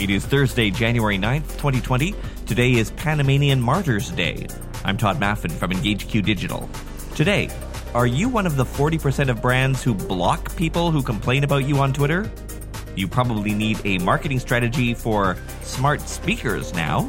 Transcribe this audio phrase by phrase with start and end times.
[0.00, 2.14] It is Thursday, January 9th, 2020.
[2.46, 4.46] Today is Panamanian Martyrs Day.
[4.82, 6.70] I'm Todd Maffin from EngageQ Digital.
[7.14, 7.50] Today,
[7.92, 11.80] are you one of the 40% of brands who block people who complain about you
[11.80, 12.32] on Twitter?
[12.96, 17.02] You probably need a marketing strategy for smart speakers now.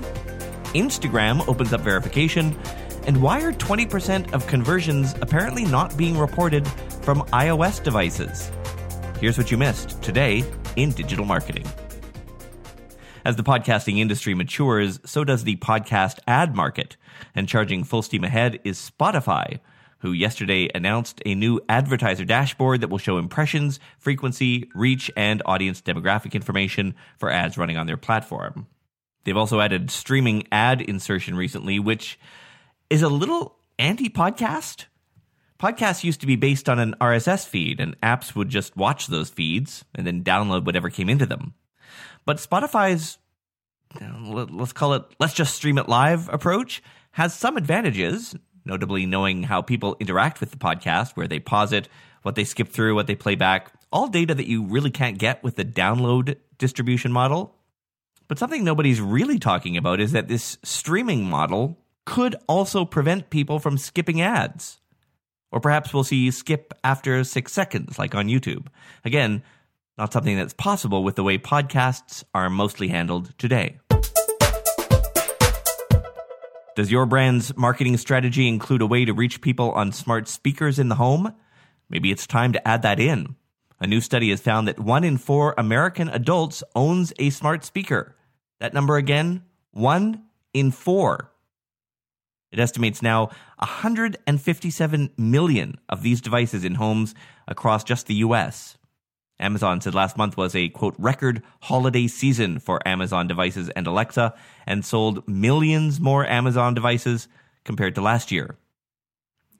[0.73, 2.59] Instagram opens up verification.
[3.07, 6.67] And why are 20% of conversions apparently not being reported
[7.03, 8.51] from iOS devices?
[9.21, 10.43] Here's what you missed today
[10.75, 11.65] in digital marketing.
[13.23, 16.97] As the podcasting industry matures, so does the podcast ad market.
[17.35, 19.59] And charging full steam ahead is Spotify,
[19.99, 25.83] who yesterday announced a new advertiser dashboard that will show impressions, frequency, reach, and audience
[25.83, 28.65] demographic information for ads running on their platform.
[29.23, 32.19] They've also added streaming ad insertion recently, which
[32.89, 34.85] is a little anti podcast.
[35.59, 39.29] Podcasts used to be based on an RSS feed, and apps would just watch those
[39.29, 41.53] feeds and then download whatever came into them.
[42.25, 43.17] But Spotify's,
[43.99, 49.61] let's call it, let's just stream it live approach has some advantages, notably knowing how
[49.61, 51.89] people interact with the podcast, where they pause it,
[52.21, 55.43] what they skip through, what they play back, all data that you really can't get
[55.43, 57.55] with the download distribution model.
[58.27, 63.59] But something nobody's really talking about is that this streaming model could also prevent people
[63.59, 64.79] from skipping ads.
[65.51, 68.67] Or perhaps we'll see you skip after six seconds, like on YouTube.
[69.03, 69.43] Again,
[70.01, 73.77] not something that's possible with the way podcasts are mostly handled today.
[76.75, 80.89] Does your brand's marketing strategy include a way to reach people on smart speakers in
[80.89, 81.35] the home?
[81.87, 83.35] Maybe it's time to add that in.
[83.79, 88.15] A new study has found that one in four American adults owns a smart speaker.
[88.59, 91.31] That number again, one in four.
[92.51, 93.27] It estimates now
[93.59, 97.13] 157 million of these devices in homes
[97.47, 98.79] across just the US.
[99.41, 104.33] Amazon said last month was a quote record holiday season for Amazon devices and Alexa
[104.65, 107.27] and sold millions more Amazon devices
[107.63, 108.57] compared to last year.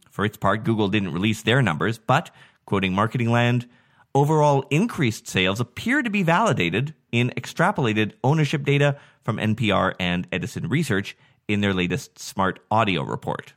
[0.10, 2.32] For its part, Google didn't release their numbers, but
[2.66, 3.68] quoting Marketing Land,
[4.14, 10.68] overall increased sales appear to be validated in extrapolated ownership data from NPR and Edison
[10.70, 11.16] Research
[11.48, 13.54] in their latest smart audio report.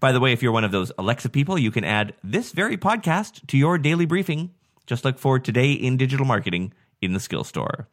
[0.00, 2.76] By the way, if you're one of those Alexa people, you can add this very
[2.76, 4.50] podcast to your daily briefing
[4.86, 7.88] just look for Today in Digital Marketing in the Skill Store.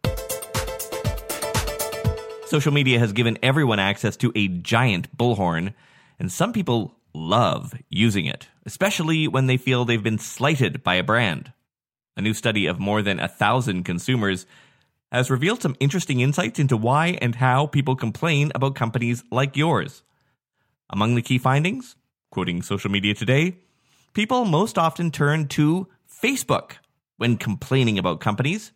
[2.45, 5.73] Social media has given everyone access to a giant bullhorn,
[6.19, 11.03] and some people love using it, especially when they feel they've been slighted by a
[11.03, 11.53] brand.
[12.17, 14.45] A new study of more than a thousand consumers
[15.13, 20.03] has revealed some interesting insights into why and how people complain about companies like yours.
[20.89, 21.95] Among the key findings,
[22.31, 23.57] quoting Social Media Today,
[24.13, 26.73] people most often turn to Facebook
[27.21, 28.71] when complaining about companies,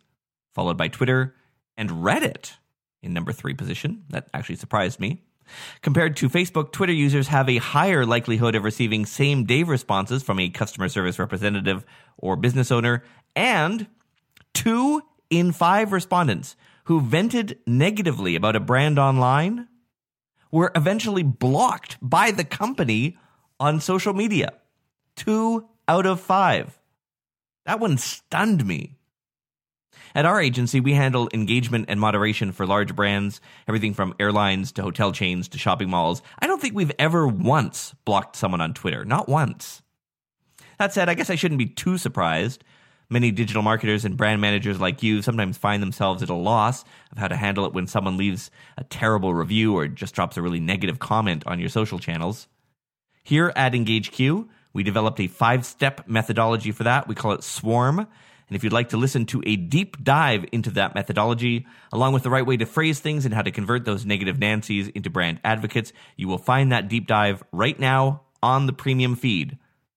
[0.54, 1.34] followed by Twitter
[1.76, 2.52] and Reddit
[3.02, 4.04] in number three position.
[4.10, 5.24] That actually surprised me.
[5.82, 10.38] Compared to Facebook, Twitter users have a higher likelihood of receiving same day responses from
[10.38, 11.84] a customer service representative
[12.18, 13.02] or business owner,
[13.34, 13.88] and
[14.54, 19.66] two in five respondents who vented negatively about a brand online
[20.52, 23.18] were eventually blocked by the company
[23.58, 24.52] on social media.
[25.16, 26.78] Two out of five.
[27.66, 28.96] That one stunned me.
[30.14, 34.82] At our agency, we handle engagement and moderation for large brands, everything from airlines to
[34.82, 36.22] hotel chains to shopping malls.
[36.38, 39.04] I don't think we've ever once blocked someone on Twitter.
[39.04, 39.82] Not once.
[40.78, 42.64] That said, I guess I shouldn't be too surprised.
[43.10, 47.18] Many digital marketers and brand managers like you sometimes find themselves at a loss of
[47.18, 50.60] how to handle it when someone leaves a terrible review or just drops a really
[50.60, 52.48] negative comment on your social channels.
[53.22, 57.08] Here at EngageQ, we developed a five step methodology for that.
[57.08, 57.98] We call it Swarm.
[57.98, 62.24] And if you'd like to listen to a deep dive into that methodology, along with
[62.24, 65.40] the right way to phrase things and how to convert those negative Nancy's into brand
[65.42, 69.56] advocates, you will find that deep dive right now on the premium feed.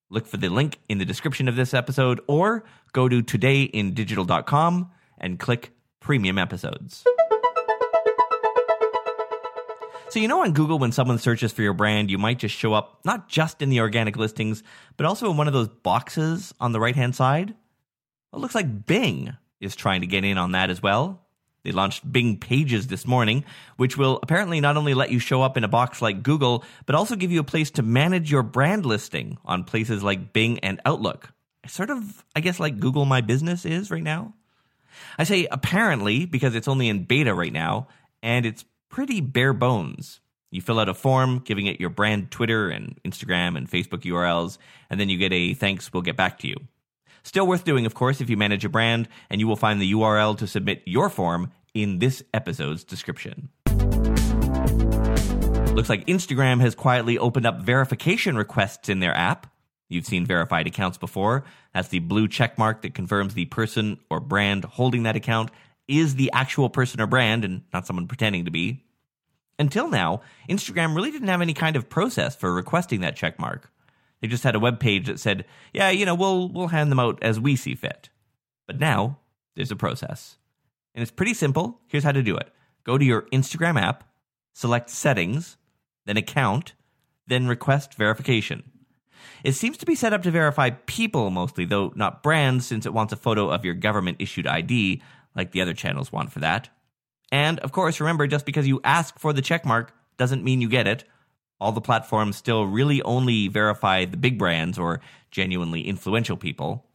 [0.10, 2.64] Look for the link in the description of this episode or
[2.94, 7.04] go to todayindigital.com and click premium episodes.
[10.10, 12.74] So, you know, on Google, when someone searches for your brand, you might just show
[12.74, 14.64] up not just in the organic listings,
[14.98, 17.54] but also in one of those boxes on the right hand side.
[18.32, 21.22] Well, it looks like Bing is trying to get in on that as well.
[21.64, 23.46] They launched Bing Pages this morning,
[23.78, 26.96] which will apparently not only let you show up in a box like Google, but
[26.96, 30.82] also give you a place to manage your brand listing on places like Bing and
[30.86, 31.32] Outlook.
[31.68, 34.34] Sort of, I guess, like Google My Business is right now.
[35.20, 37.90] I say apparently because it's only in beta right now,
[38.24, 40.20] and it's pretty bare bones.
[40.52, 44.58] You fill out a form giving it your brand Twitter and Instagram and Facebook URLs,
[44.90, 46.56] and then you get a thanks, we'll get back to you.
[47.24, 49.92] Still worth doing, of course, if you manage a brand, and you will find the
[49.94, 53.50] URL to submit your form in this episode's description.
[55.76, 59.54] Looks like Instagram has quietly opened up verification requests in their app.
[59.88, 61.44] You've seen verified accounts before.
[61.74, 65.52] That's the blue check mark that confirms the person or brand holding that account
[65.90, 68.86] is the actual person or brand and not someone pretending to be.
[69.58, 73.72] Until now, Instagram really didn't have any kind of process for requesting that check mark.
[74.22, 77.00] They just had a web page that said, "Yeah, you know, we'll we'll hand them
[77.00, 78.10] out as we see fit."
[78.68, 79.20] But now,
[79.56, 80.38] there's a process.
[80.94, 81.82] And it's pretty simple.
[81.88, 82.54] Here's how to do it.
[82.84, 84.04] Go to your Instagram app,
[84.54, 85.58] select settings,
[86.06, 86.74] then account,
[87.28, 88.64] then request verification.
[89.44, 92.94] It seems to be set up to verify people mostly, though not brands, since it
[92.94, 95.02] wants a photo of your government issued ID,
[95.40, 96.70] like the other channels want for that.
[97.32, 100.86] And of course, remember, just because you ask for the checkmark doesn't mean you get
[100.86, 101.06] it.
[101.62, 105.00] All the platforms still really only verify the big brands or
[105.32, 106.86] genuinely influential people.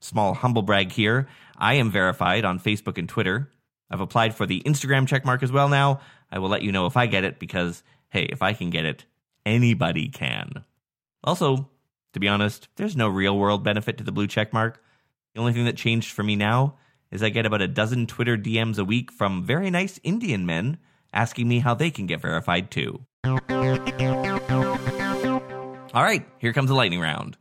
[0.00, 3.50] Small humble brag here I am verified on Facebook and Twitter.
[3.90, 6.00] I've applied for the Instagram checkmark as well now.
[6.30, 8.84] I will let you know if I get it because, hey, if I can get
[8.84, 9.04] it,
[9.46, 10.64] anybody can.
[11.24, 11.70] Also,
[12.12, 14.74] to be honest, there's no real world benefit to the blue checkmark.
[15.34, 16.76] The only thing that changed for me now
[17.10, 20.78] is I get about a dozen Twitter DMs a week from very nice Indian men
[21.12, 23.04] asking me how they can get verified too.
[25.94, 27.36] All right, here comes the lightning round.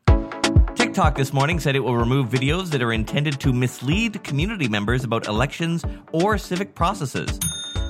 [0.75, 5.03] TikTok this morning said it will remove videos that are intended to mislead community members
[5.03, 5.83] about elections
[6.13, 7.37] or civic processes.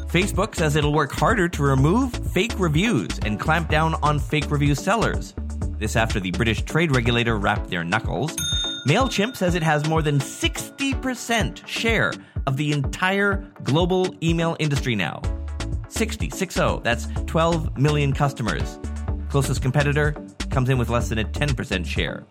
[0.08, 4.74] Facebook says it'll work harder to remove fake reviews and clamp down on fake review
[4.74, 5.36] sellers.
[5.78, 8.36] This after the British trade regulator rapped their knuckles.
[8.86, 12.14] MailChimp says it has more than 60% share
[12.46, 15.24] of the entire global email industry now.
[15.90, 18.78] 60, 60, that's 12 million customers.
[19.30, 20.16] Closest competitor
[20.52, 22.28] comes in with less than a 10% share.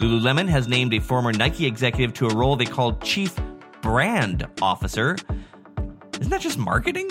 [0.00, 3.38] Lululemon has named a former Nike executive to a role they call Chief
[3.82, 5.18] Brand Officer.
[6.18, 7.10] Isn't that just marketing?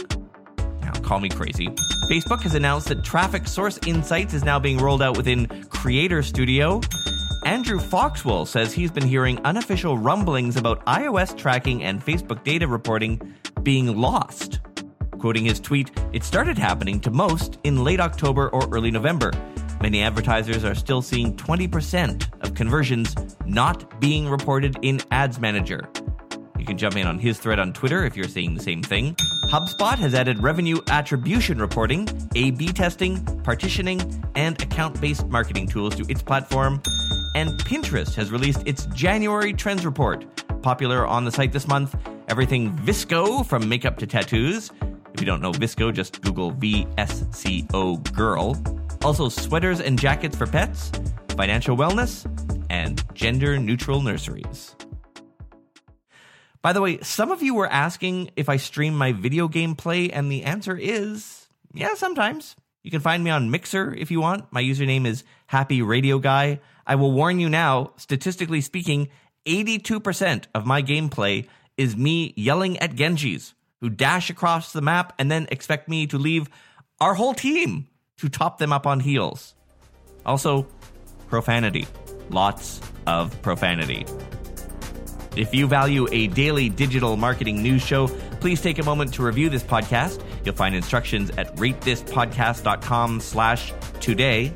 [0.81, 1.67] Now, call me crazy.
[2.09, 6.81] Facebook has announced that Traffic Source Insights is now being rolled out within Creator Studio.
[7.43, 13.35] Andrew Foxwell says he's been hearing unofficial rumblings about iOS tracking and Facebook data reporting
[13.63, 14.59] being lost.
[15.17, 19.31] Quoting his tweet, it started happening to most in late October or early November.
[19.81, 23.15] Many advertisers are still seeing 20% of conversions
[23.47, 25.89] not being reported in Ads Manager.
[26.59, 29.15] You can jump in on his thread on Twitter if you're seeing the same thing.
[29.45, 35.95] HubSpot has added revenue attribution reporting, A B testing, partitioning, and account based marketing tools
[35.95, 36.79] to its platform.
[37.33, 40.25] And Pinterest has released its January Trends Report.
[40.61, 41.95] Popular on the site this month,
[42.27, 44.71] everything VSCO from makeup to tattoos.
[45.13, 48.61] If you don't know VSCO, just Google VSCO girl.
[49.03, 50.91] Also, sweaters and jackets for pets,
[51.29, 52.25] financial wellness,
[52.69, 54.75] and gender neutral nurseries.
[56.61, 60.11] By the way, some of you were asking if I stream my video game play,
[60.11, 61.41] and the answer is
[61.73, 62.55] yeah, sometimes.
[62.83, 64.51] You can find me on Mixer if you want.
[64.51, 66.59] My username is Happy Radio Guy.
[66.87, 69.09] I will warn you now, statistically speaking,
[69.45, 71.47] 82% of my gameplay
[71.77, 76.17] is me yelling at Genjis who dash across the map and then expect me to
[76.17, 76.47] leave
[76.99, 77.87] our whole team
[78.17, 79.55] to top them up on heals.
[80.25, 80.67] Also,
[81.27, 81.87] profanity.
[82.29, 84.05] Lots of profanity.
[85.35, 88.07] If you value a daily digital marketing news show,
[88.39, 90.21] please take a moment to review this podcast.
[90.43, 94.53] You'll find instructions at ratethispodcast.com slash today.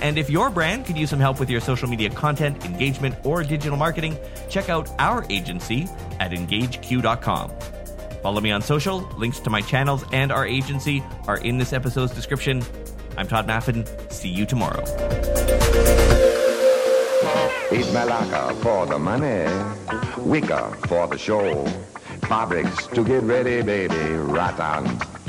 [0.00, 3.42] And if your brand could use some help with your social media content, engagement, or
[3.42, 4.16] digital marketing,
[4.48, 7.52] check out our agency at engageq.com.
[8.22, 9.00] Follow me on social.
[9.16, 12.62] Links to my channels and our agency are in this episode's description.
[13.16, 13.86] I'm Todd Maffin.
[14.10, 14.82] See you tomorrow.
[17.72, 19.46] Eat Malacca for the money,
[20.18, 21.64] Wicca for the show,
[22.22, 25.09] fabrics to get ready, baby, rattan to